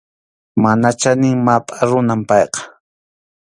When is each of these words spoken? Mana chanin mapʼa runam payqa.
Mana 0.63 0.89
chanin 0.99 1.37
mapʼa 1.45 1.75
runam 1.89 2.21
payqa. 2.29 2.61